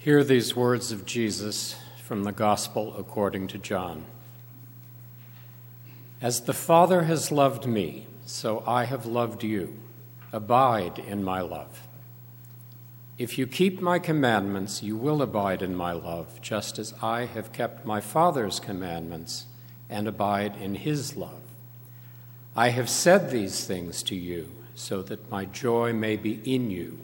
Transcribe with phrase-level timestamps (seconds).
[0.00, 4.06] Hear these words of Jesus from the Gospel according to John.
[6.22, 9.76] As the Father has loved me, so I have loved you.
[10.32, 11.86] Abide in my love.
[13.18, 17.52] If you keep my commandments, you will abide in my love, just as I have
[17.52, 19.48] kept my Father's commandments
[19.90, 21.42] and abide in his love.
[22.56, 26.98] I have said these things to you so that my joy may be in you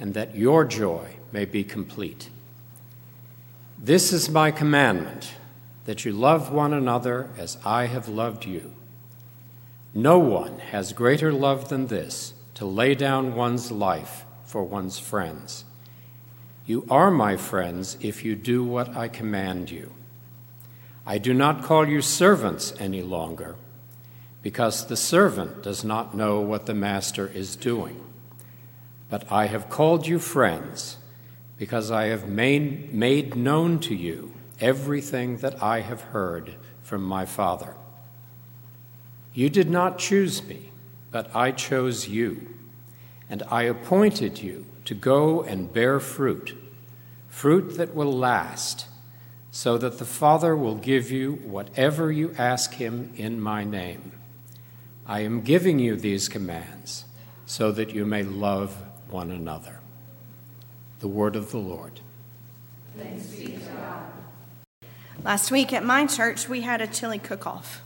[0.00, 2.30] and that your joy may be complete.
[3.80, 5.34] This is my commandment
[5.84, 8.74] that you love one another as I have loved you.
[9.94, 15.64] No one has greater love than this to lay down one's life for one's friends.
[16.66, 19.92] You are my friends if you do what I command you.
[21.06, 23.54] I do not call you servants any longer,
[24.42, 28.04] because the servant does not know what the master is doing.
[29.08, 30.96] But I have called you friends
[31.58, 37.26] because I have made, made known to you everything that I have heard from my
[37.26, 37.74] Father.
[39.34, 40.70] You did not choose me,
[41.10, 42.54] but I chose you,
[43.28, 46.56] and I appointed you to go and bear fruit,
[47.28, 48.86] fruit that will last,
[49.50, 54.12] so that the Father will give you whatever you ask him in my name.
[55.06, 57.04] I am giving you these commands
[57.46, 58.76] so that you may love
[59.10, 59.77] one another.
[61.00, 62.00] The word of the Lord.
[65.24, 67.82] Last week at my church, we had a chili cook off.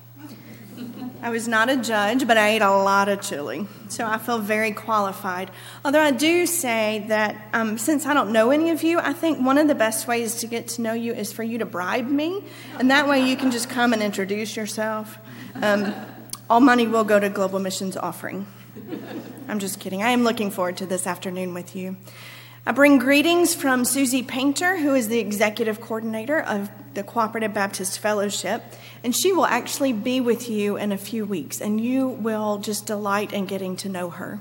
[1.20, 4.38] I was not a judge, but I ate a lot of chili, so I feel
[4.38, 5.50] very qualified.
[5.84, 9.38] Although I do say that um, since I don't know any of you, I think
[9.38, 12.08] one of the best ways to get to know you is for you to bribe
[12.08, 12.42] me,
[12.78, 15.18] and that way you can just come and introduce yourself.
[15.54, 15.94] Um,
[16.50, 18.46] all money will go to Global Missions Offering.
[19.48, 20.02] I'm just kidding.
[20.02, 21.96] I am looking forward to this afternoon with you.
[22.64, 27.98] I bring greetings from Suzii Paynter, who is the executive coordinator of the Cooperative Baptist
[27.98, 28.62] Fellowship,
[29.02, 32.86] and she will actually be with you in a few weeks, and you will just
[32.86, 34.38] delight in getting to know her.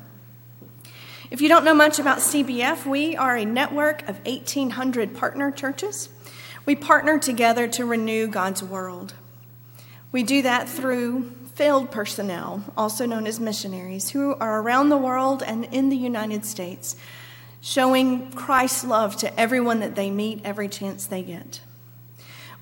[1.31, 6.09] If you don't know much about CBF, we are a network of 1,800 partner churches.
[6.63, 9.15] We partner together to renew God's world.
[10.11, 15.41] We do that through field personnel, also known as missionaries, who are around the world
[15.41, 16.95] and in the United States
[17.61, 21.61] showing Christ's love to everyone that they meet every chance they get.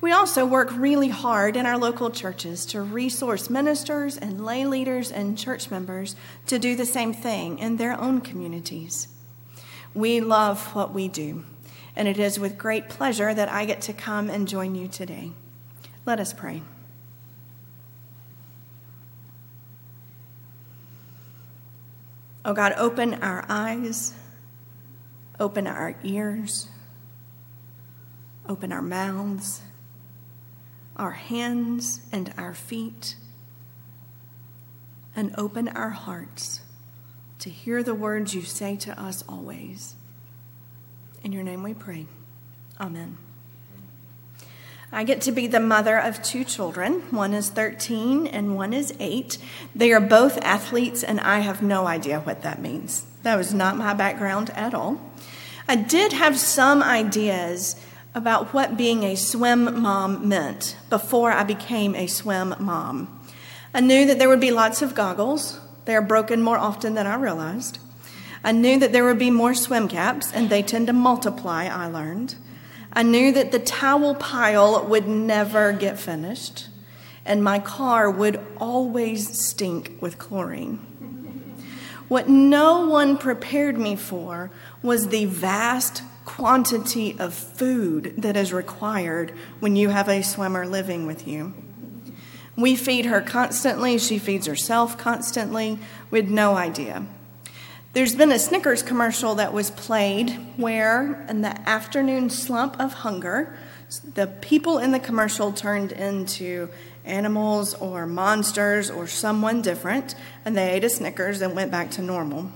[0.02, 5.10] We also work really hard in our local churches to resource ministers and lay leaders
[5.10, 6.16] and church members
[6.46, 9.08] to do the same thing in their own communities.
[9.92, 11.44] We love what we do,
[11.96, 15.32] and it is with great pleasure that I get to come and join you today.
[16.06, 16.62] Let us pray.
[22.42, 24.14] Oh God, open our eyes
[25.40, 26.68] Open our ears,
[28.46, 29.62] open our mouths,
[30.96, 33.16] our hands, and our feet,
[35.16, 36.60] and open our hearts
[37.38, 39.94] to hear the words you say to us always.
[41.24, 42.06] In your name we pray.
[42.78, 43.16] Amen.
[44.92, 47.00] I get to be the mother of two children.
[47.10, 49.38] One is 13 and one is 8.
[49.74, 53.06] They are both athletes, and I have no idea what that means.
[53.22, 55.00] That was not my background at all.
[55.68, 57.76] I did have some ideas
[58.14, 63.20] about what being a swim mom meant before I became a swim mom.
[63.72, 65.60] I knew that there would be lots of goggles.
[65.84, 67.78] They are broken more often than I realized.
[68.42, 71.86] I knew that there would be more swim caps, and they tend to multiply, I
[71.86, 72.34] learned.
[72.92, 76.68] I knew that the towel pile would never get finished,
[77.24, 80.84] and my car would always stink with chlorine.
[82.10, 84.50] What no one prepared me for
[84.82, 91.06] was the vast quantity of food that is required when you have a swimmer living
[91.06, 91.54] with you.
[92.56, 95.78] We feed her constantly, she feeds herself constantly,
[96.10, 97.06] with no idea.
[97.92, 103.56] There's been a Snickers commercial that was played where, in the afternoon slump of hunger,
[104.14, 106.70] the people in the commercial turned into
[107.10, 110.14] animals or monsters or someone different,
[110.44, 112.50] and they ate a Snickers and went back to normal.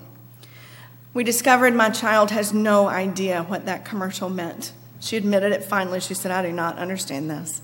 [1.12, 4.72] We discovered my child has no idea what that commercial meant.
[5.00, 6.00] She admitted it finally.
[6.00, 7.60] She said, I do not understand this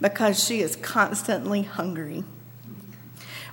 [0.00, 2.24] because she is constantly hungry.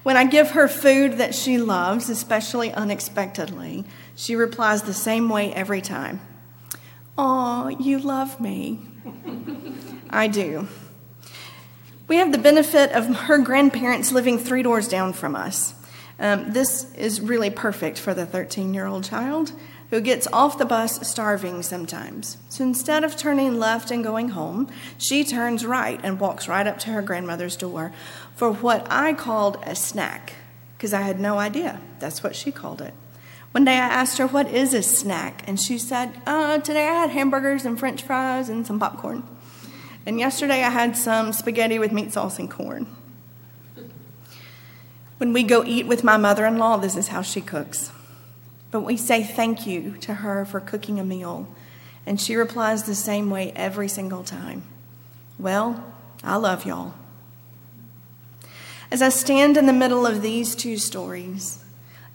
[0.03, 3.85] When I give her food that she loves, especially unexpectedly,
[4.15, 6.21] she replies the same way every time
[7.17, 8.79] Oh, you love me.
[10.09, 10.67] I do.
[12.09, 15.75] We have the benefit of her grandparents living three doors down from us.
[16.17, 19.53] Um, this is really perfect for the 13 year old child.
[19.91, 22.37] who gets off the bus starving sometimes.
[22.47, 24.69] So instead of turning left and going home,
[24.99, 27.91] she turns right and walks right up to her grandmother's door
[28.35, 30.33] for what I called a snack,
[30.77, 31.81] because I had no idea.
[31.97, 32.93] That's what she called it.
[33.51, 35.43] One day I asked her, What is a snack?
[35.47, 39.23] And she said, uh, Today I had hamburgers and french fries and some popcorn.
[40.05, 42.87] And yesterday I had some spaghetti with meat sauce and corn.
[45.17, 47.91] When we go eat with my mother in law, this is how she cooks.
[48.71, 51.47] But we say thank you to her for cooking a meal,
[52.05, 54.63] and she replies the same way every single time
[55.37, 55.93] Well,
[56.23, 56.93] I love y'all.
[58.91, 61.63] As I stand in the middle of these two stories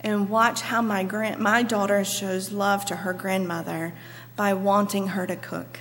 [0.00, 3.94] and watch how my, grand, my daughter shows love to her grandmother
[4.34, 5.78] by wanting her to cook,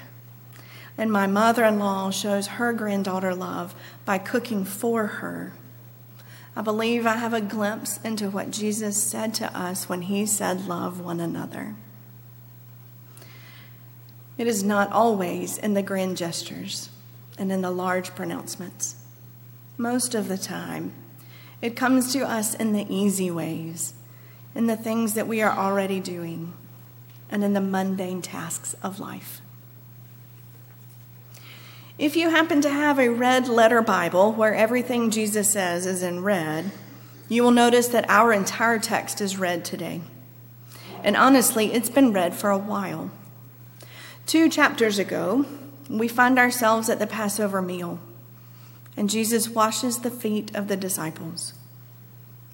[0.97, 3.73] and my mother in law shows her granddaughter love
[4.05, 5.53] by cooking for her
[6.55, 10.67] I believe I have a glimpse into what Jesus said to us when he said,
[10.67, 11.75] Love one another.
[14.37, 16.89] It is not always in the grand gestures
[17.39, 18.95] and in the large pronouncements.
[19.77, 20.93] Most of the time,
[21.59, 23.93] it comes to us in the easy ways,
[24.53, 26.53] in the things that we are already doing,
[27.31, 29.41] and in the mundane tasks of life.
[31.99, 36.23] If you happen to have a red letter Bible where everything Jesus says is in
[36.23, 36.71] red,
[37.29, 40.01] you will notice that our entire text is red today.
[41.03, 43.11] And honestly, it's been red for a while.
[44.25, 45.45] Two chapters ago,
[45.87, 47.99] we find ourselves at the Passover meal,
[48.97, 51.53] and Jesus washes the feet of the disciples.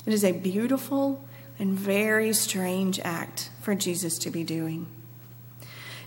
[0.06, 1.24] It is a beautiful
[1.58, 4.88] and very strange act for Jesus to be doing.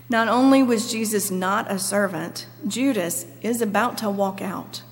[0.09, 4.83] Not only was Jesus not a servant, Judas is about to walk out,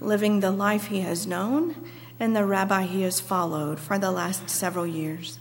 [0.00, 1.74] living the life he has known
[2.18, 5.38] and the rabbi he has followed for the last several years.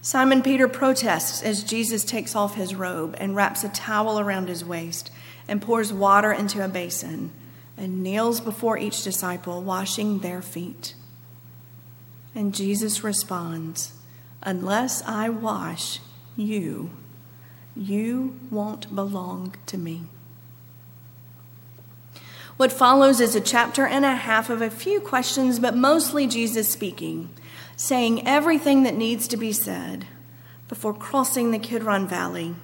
[0.00, 4.64] Simon Peter protests as Jesus takes off his robe and wraps a towel around his
[4.64, 5.10] waist
[5.46, 7.30] and pours water into a basin
[7.76, 10.94] and kneels before each disciple, washing their feet.
[12.34, 13.92] And Jesus responds,
[14.42, 16.00] Unless I wash
[16.36, 16.90] you,
[17.78, 20.02] you won't belong to me.
[22.56, 26.68] What follows is a chapter and a half of a few questions, but mostly Jesus
[26.68, 27.30] speaking,
[27.76, 30.06] saying everything that needs to be said
[30.66, 32.56] before crossing the Kidron Valley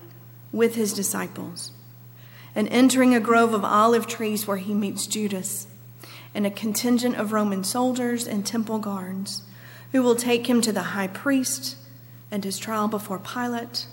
[0.51, 1.71] with his disciples
[2.57, 5.69] and entering a grove of olive trees where he meets Judas
[6.35, 9.43] and a contingent of Roman soldiers and temple guards
[9.93, 11.77] who will take him to the high priest
[12.33, 13.87] and his trial before Pilate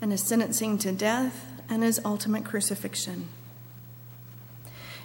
[0.00, 3.28] and his sentencing to death and his ultimate crucifixion.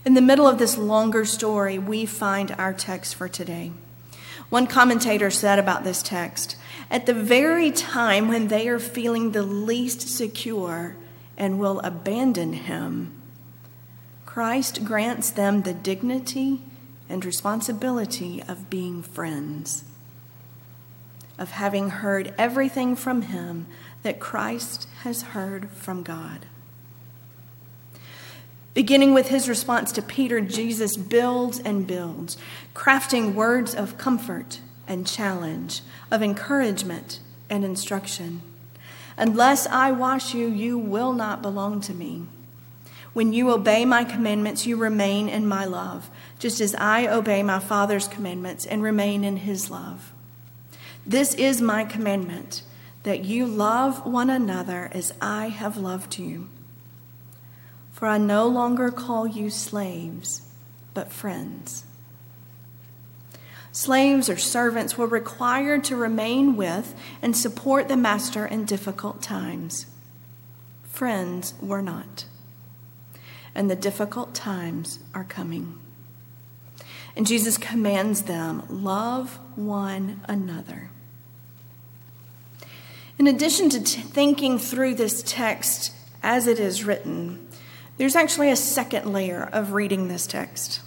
[0.03, 3.71] In the middle of this longer story, we find our text for today.
[4.49, 6.57] One commentator said about this text
[6.89, 10.97] at the very time when they are feeling the least secure
[11.37, 13.13] and will abandon him,
[14.25, 16.61] Christ grants them the dignity
[17.07, 19.83] and responsibility of being friends,
[21.37, 23.67] of having heard everything from him
[24.03, 26.45] that Christ has heard from God.
[28.73, 32.37] Beginning with his response to Peter, Jesus builds and builds,
[32.73, 37.19] crafting words of comfort and challenge, of encouragement
[37.49, 38.41] and instruction.
[39.17, 42.25] Unless I wash you, you will not belong to me.
[43.13, 46.09] When you obey my commandments, you remain in my love,
[46.39, 50.13] just as I obey my Father's commandments and remain in his love.
[51.05, 52.63] This is my commandment
[53.03, 56.49] that you love one another as I have loved you.
[57.91, 60.43] For I no longer call you slaves,
[60.93, 61.85] but friends.
[63.71, 69.85] Slaves or servants were required to remain with and support the master in difficult times.
[70.83, 72.25] Friends were not.
[73.55, 75.79] And the difficult times are coming.
[77.15, 80.90] And Jesus commands them love one another.
[83.21, 87.47] In addition to t- thinking through this text as it is written,
[87.97, 90.81] there's actually a second layer of reading this text.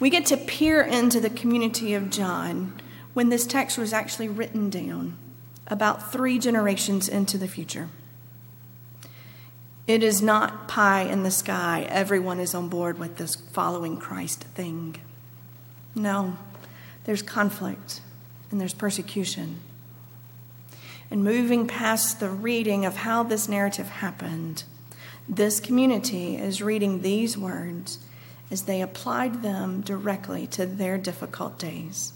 [0.00, 2.74] We get to peer into the community of John
[3.14, 5.16] when this text was actually written down
[5.68, 7.90] about three generations into the future.
[9.86, 14.42] It is not pie in the sky, everyone is on board with this following Christ
[14.42, 14.96] thing.
[15.94, 16.38] No,
[17.04, 18.00] there's conflict
[18.50, 19.60] and there's persecution
[21.10, 24.64] and moving past the reading of how this narrative happened,
[25.28, 27.98] this community is reading these words
[28.50, 32.12] as they applied them directly to their difficult days.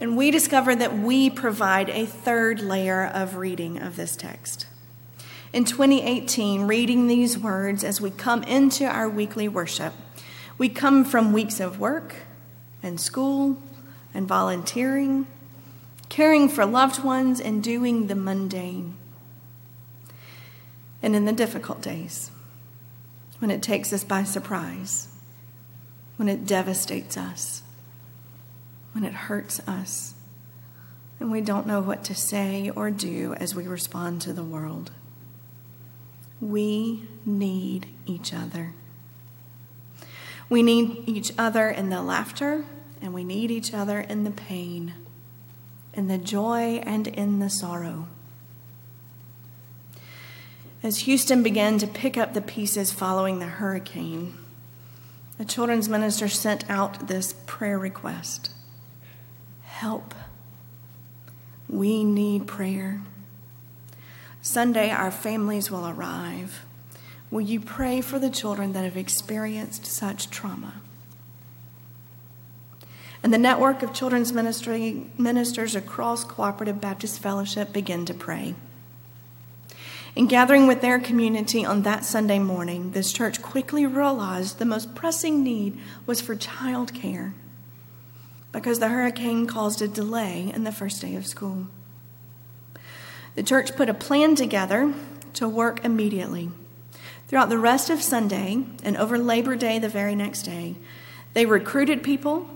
[0.00, 4.66] And we discover that we provide a third layer of reading of this text.
[5.52, 9.92] In 2018, reading these words as we come into our weekly worship,
[10.56, 12.14] we come from weeks of work
[12.82, 13.62] and school
[14.14, 15.26] and volunteering,
[16.12, 18.94] caring for loved ones, and doing the mundane.
[21.02, 22.30] And in the difficult days,
[23.38, 25.08] when it takes us by surprise,
[26.16, 27.62] when it devastates us,
[28.92, 30.12] when it hurts us,
[31.18, 34.90] and we don't know what to say or do as we respond to the world.
[36.42, 38.74] We need each other.
[40.50, 42.66] We need each other in the laughter,
[43.00, 44.92] and we need each other in the pain,
[45.94, 48.08] in the joy, and in the sorrow.
[50.82, 54.34] As Houston began to pick up the pieces following the hurricane,
[55.38, 58.50] the children's minister sent out this prayer request
[59.64, 60.14] Help.
[61.68, 63.00] We need prayer.
[64.40, 66.64] Sunday, our families will arrive.
[67.30, 70.74] Will you pray for the children that have experienced such trauma?
[73.22, 78.54] And the network of children's ministry ministers across Cooperative Baptist Fellowship begin to pray.
[80.14, 84.94] In gathering with their community on that Sunday morning, this church quickly realized the most
[84.94, 87.32] pressing need was for child care
[88.52, 91.68] because the hurricane caused a delay in the first day of school.
[93.34, 94.92] The church put a plan together
[95.34, 96.50] to work immediately.
[97.28, 100.76] Throughout the rest of Sunday and over Labor Day the very next day,
[101.32, 102.46] they recruited people,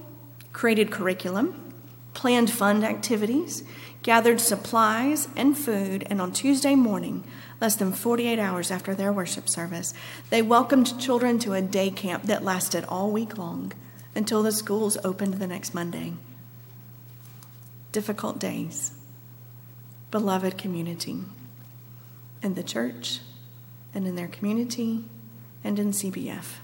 [0.57, 1.75] created curriculum,
[2.15, 3.63] planned fund activities,
[4.03, 7.23] gathered supplies and food, and on Tuesday morning,
[7.61, 9.93] less than 48 hours after their worship service,
[10.31, 13.71] they welcomed children to a day camp that lasted all week long
[14.15, 16.15] until the schools opened the next Monday.
[17.93, 18.93] Difficult days,
[20.11, 21.19] beloved community,
[22.43, 23.21] in the church
[23.93, 25.05] and in their community
[25.63, 26.61] and in CBF.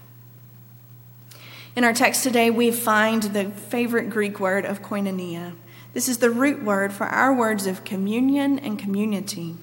[1.75, 5.55] In our text today, we find the favorite Greek word of koinonia.
[5.93, 9.55] This is the root word for our words of communion and community.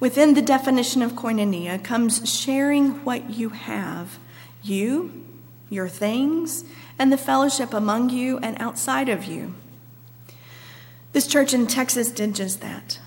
[0.00, 4.18] Within the definition of koinonia comes sharing what you have,
[4.62, 5.24] you,
[5.70, 6.64] your things,
[6.98, 9.54] and the fellowship among you and outside of you.
[11.14, 12.98] This church in Texas did just that.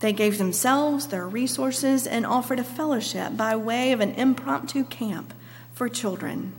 [0.00, 5.32] They gave themselves, their resources, and offered a fellowship by way of an impromptu camp
[5.72, 6.52] for children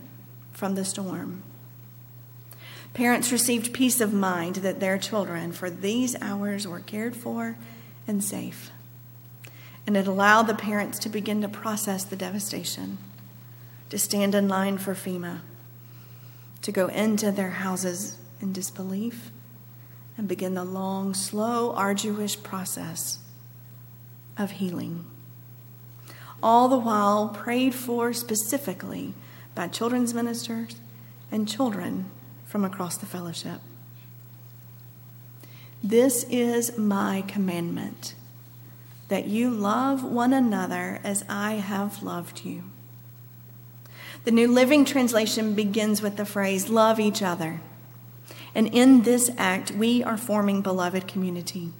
[0.60, 1.42] from the storm.
[2.92, 7.56] Parents received peace of mind that their children for these hours were cared for
[8.06, 8.70] and safe.
[9.86, 12.98] And it allowed the parents to begin to process the devastation,
[13.88, 15.40] to stand in line for FEMA,
[16.60, 19.30] to go into their houses in disbelief
[20.18, 23.18] and begin the long, slow, arduous process
[24.36, 25.06] of healing.
[26.42, 29.14] All the while prayed for specifically
[29.60, 30.76] by children's ministers
[31.30, 32.06] and children
[32.46, 33.60] from across the fellowship.
[35.84, 38.14] This is my commandment
[39.08, 42.70] that you love one another as I have loved you.
[44.24, 47.60] The New Living Translation begins with the phrase, love each other.
[48.54, 51.74] And in this act, we are forming beloved community.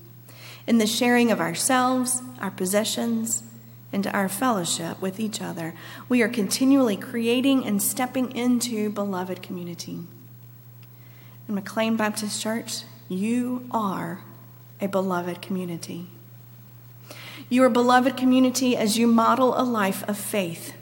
[0.66, 3.42] In the sharing of ourselves, our possessions,
[3.92, 5.74] and our fellowship with each other,
[6.08, 10.00] we are continually creating and stepping into beloved community.
[11.48, 14.20] In McLean Baptist Church, you are
[14.80, 16.06] a beloved community.
[17.48, 20.74] You are beloved community as you model a life of faith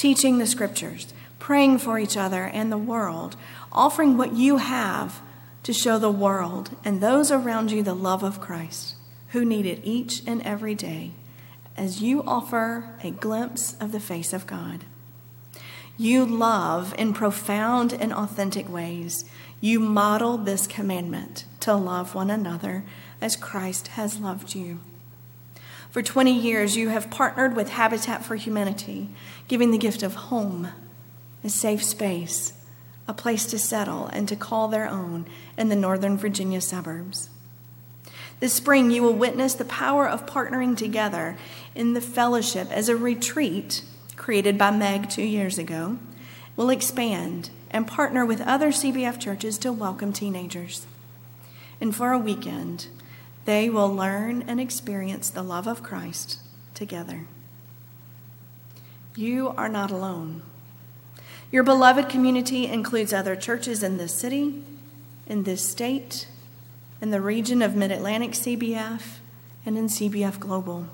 [0.00, 3.36] teaching the scriptures, praying for each other and the world,
[3.70, 5.20] offering what you have
[5.62, 8.94] to show the world and those around you the love of Christ,
[9.28, 11.10] who need it each and every day,
[11.76, 14.84] as you offer a glimpse of the face of God.
[15.96, 19.24] You love in profound and authentic ways.
[19.60, 22.84] You model this commandment to love one another
[23.20, 24.80] as Christ has loved you.
[25.90, 29.10] For 20 years, you have partnered with Habitat for Humanity,
[29.48, 30.68] giving the gift of home,
[31.42, 32.52] a safe space,
[33.08, 35.26] a place to settle and to call their own
[35.58, 37.28] in the Northern Virginia suburbs.
[38.40, 41.36] This spring, you will witness the power of partnering together
[41.74, 43.84] in the fellowship as a retreat
[44.16, 45.98] created by Meg two years ago
[46.56, 50.86] will expand and partner with other CBF churches to welcome teenagers.
[51.80, 52.88] And for a weekend,
[53.44, 56.38] they will learn and experience the love of Christ
[56.74, 57.26] together.
[59.16, 60.42] You are not alone.
[61.50, 64.62] Your beloved community includes other churches in this city,
[65.26, 66.26] in this state,
[67.00, 69.18] in the region of Mid Atlantic CBF
[69.64, 70.86] and in CBF Global.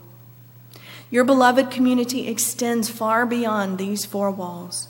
[1.10, 4.88] Your beloved community extends far beyond these four walls.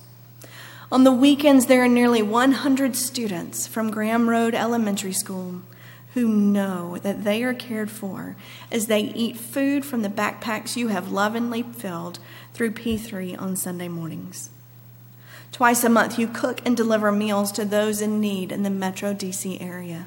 [0.90, 5.62] On the weekends, there are nearly 100 students from Graham Road Elementary School
[6.14, 8.36] who know that they are cared for
[8.72, 12.18] as they eat food from the backpacks you have lovingly filled
[12.54, 14.48] through P3 on Sunday mornings.
[15.52, 19.12] Twice a month, you cook and deliver meals to those in need in the Metro
[19.12, 20.06] DC area.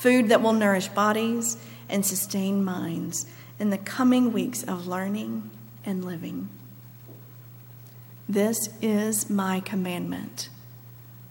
[0.00, 1.58] Food that will nourish bodies
[1.90, 3.26] and sustain minds
[3.58, 5.50] in the coming weeks of learning
[5.84, 6.48] and living.
[8.26, 10.48] This is my commandment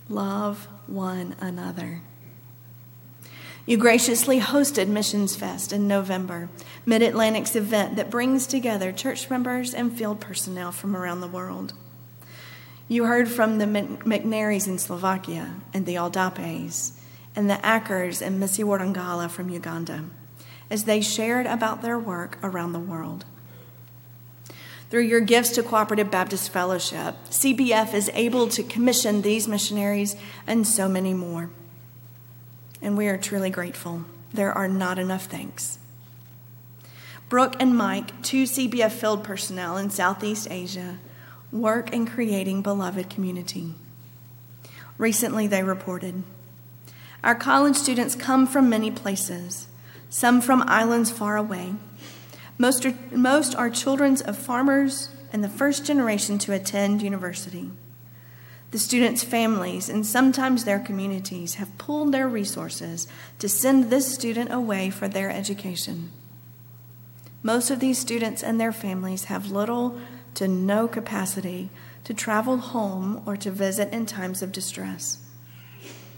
[0.07, 2.01] love one another.
[3.65, 6.47] You graciously hosted Missions Fest in November,
[6.85, 11.73] Mid Atlantic's event that brings together church members and field personnel from around the world.
[12.87, 16.98] You heard from the McNarys in Slovakia and the Aldapes
[17.35, 20.05] and the Ackers and Missy Warangala from Uganda
[20.69, 23.25] as they shared about their work around the world.
[24.89, 30.15] Through your gifts to Cooperative Baptist Fellowship, CBF is able to commission these missionaries
[30.47, 31.49] and so many more.
[32.81, 34.05] And we are truly grateful.
[34.33, 35.77] There are not enough thanks.
[37.29, 40.97] Brooke and Mike, two CBF field personnel in Southeast Asia,
[41.51, 43.75] work in creating beloved community.
[44.97, 46.23] Recently, they reported
[47.23, 49.67] Our college students come from many places,
[50.09, 51.75] some from islands far away
[52.59, 57.71] most are, most are children of farmers and the first generation to attend university.
[58.71, 63.07] The students' families and sometimes their communities have pooled their resources
[63.39, 66.11] to send this student away for their education.
[67.41, 69.97] Most of these students and their families have little
[70.35, 71.69] to no capacity
[72.03, 75.19] to travel home or to visit in times of distress.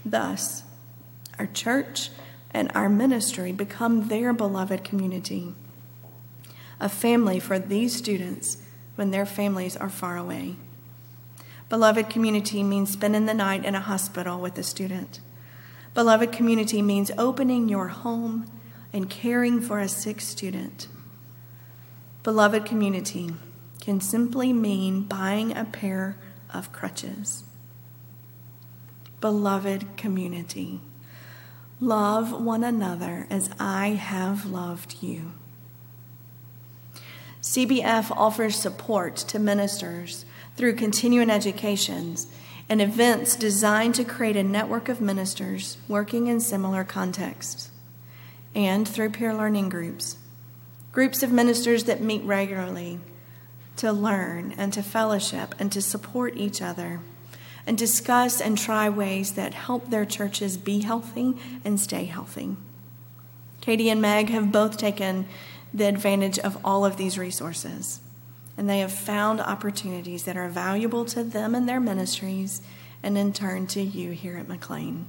[0.04, 0.64] Thus,
[1.42, 2.10] our church
[2.52, 5.52] and our ministry become their beloved community
[6.78, 8.58] a family for these students
[8.96, 10.56] when their families are far away.
[11.68, 15.20] Beloved community means spending the night in a hospital with a student.
[15.94, 18.46] Beloved community means opening your home
[18.92, 20.88] and caring for a sick student.
[22.24, 23.30] Beloved community
[23.80, 26.16] can simply mean buying a pair
[26.52, 27.44] of crutches.
[29.20, 30.80] Beloved community,
[31.82, 35.32] love one another as I have loved you.
[37.42, 40.24] CBF offers support to ministers
[40.56, 42.28] through continuing educations
[42.68, 47.70] and events designed to create a network of ministers working in similar contexts,
[48.54, 50.18] and through peer learning groups,
[50.92, 53.00] groups of ministers that meet regularly
[53.76, 57.00] to learn and to fellowship and to support each other
[57.66, 62.56] and discuss and try ways that help their churches be healthy and stay healthy.
[63.60, 65.26] Katie and Meg have both taken
[65.72, 68.00] the advantage of all of these resources.
[68.56, 72.60] And they have found opportunities that are valuable to them and their ministries,
[73.02, 75.06] and in turn to you here at McLean.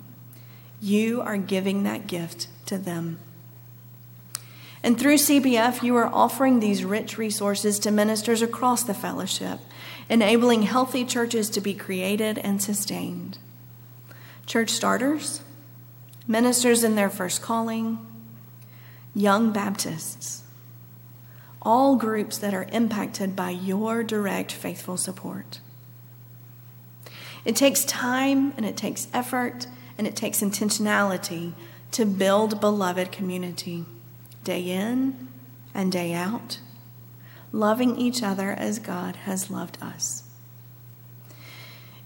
[0.79, 3.19] You are giving that gift to them.
[4.83, 9.61] And through CBF, you are offering these rich resources to ministers across the fellowship,
[10.09, 13.37] enabling healthy churches to be created and sustained.
[14.45, 15.41] Church starters,
[16.27, 18.05] ministers in their first calling,
[19.15, 20.43] young Baptists,
[21.61, 25.61] all groups that are impacted by your direct faithful support.
[27.45, 29.67] It takes time and it takes effort
[29.97, 31.53] and it takes intentionality
[31.91, 33.85] to build beloved community
[34.43, 35.27] day in
[35.73, 36.60] and day out,
[37.51, 40.23] loving each other as God has loved us.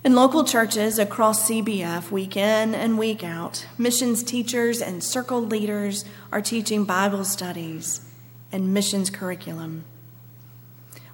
[0.04, 6.06] In local churches across CBF, week in and week out, missions teachers and circle leaders
[6.32, 8.02] are teaching Bible studies
[8.52, 9.84] and missions curriculum.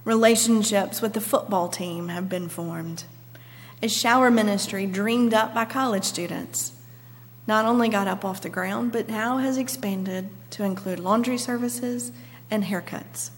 [0.05, 3.05] Relationships with the football team have been formed.
[3.81, 6.73] A shower ministry dreamed up by college students
[7.47, 12.11] not only got up off the ground, but now has expanded to include laundry services
[12.49, 13.31] and haircuts.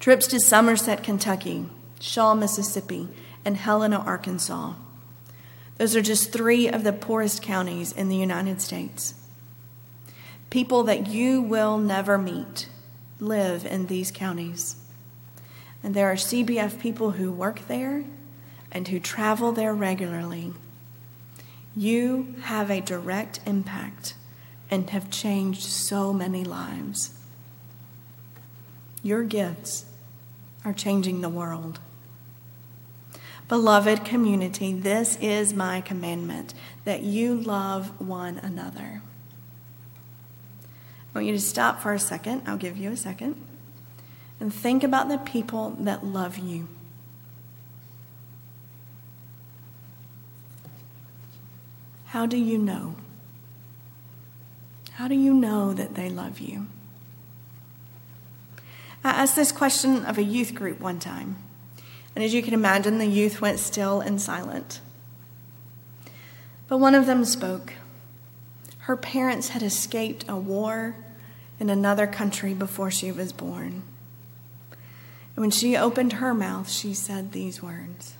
[0.00, 1.66] Trips to Somerset, Kentucky,
[2.00, 3.08] Shaw, Mississippi,
[3.44, 4.74] and Helena, Arkansas.
[5.78, 9.14] Those are just three of the poorest counties in the United States.
[10.50, 12.68] People that you will never meet
[13.20, 14.76] live in these counties.
[15.84, 18.04] And there are CBF people who work there
[18.72, 20.52] and who travel there regularly.
[21.76, 24.14] You have a direct impact
[24.70, 27.12] and have changed so many lives.
[29.02, 29.86] Your gifts
[30.64, 31.80] are changing the world.
[33.48, 36.54] Beloved community, this is my commandment
[36.84, 39.02] that you love one another.
[41.12, 42.42] I want you to stop for a second.
[42.46, 43.34] I'll give you a second.
[44.38, 46.68] And think about the people that love you.
[52.06, 52.94] How do you know?
[55.00, 56.66] How do you know that they love you?
[59.02, 61.36] I asked this question of a youth group one time.
[62.14, 64.82] And as you can imagine, the youth went still and silent.
[66.68, 67.72] But one of them spoke.
[68.80, 70.96] Her parents had escaped a war
[71.58, 73.82] in another country before she was born.
[74.70, 78.16] And when she opened her mouth, she said these words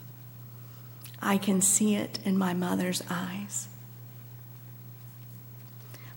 [1.21, 3.69] I can see it in my mother's eyes.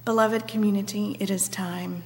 [0.05, 2.03] Beloved community, it is time.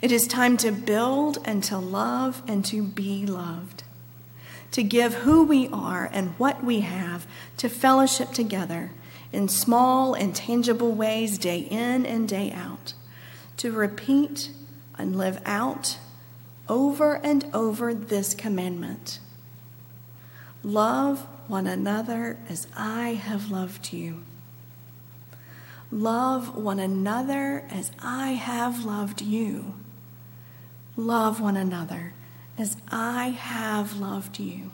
[0.00, 3.84] It is time to build and to love and to be loved,
[4.70, 7.26] to give who we are and what we have
[7.58, 8.92] to fellowship together
[9.32, 12.94] in small and tangible ways day in and day out,
[13.58, 14.50] to repeat
[14.96, 15.98] and live out
[16.68, 19.18] over and over this commandment
[20.64, 24.22] Love one another as I have loved you.
[25.94, 29.74] Love one another as I have loved you.
[30.96, 32.14] Love one another
[32.58, 34.72] as I have loved you.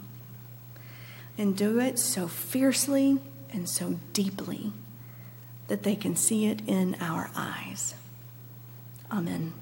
[1.37, 3.19] And do it so fiercely
[3.53, 4.73] and so deeply
[5.69, 7.95] that they can see it in our eyes.
[9.13, 9.53] Amen.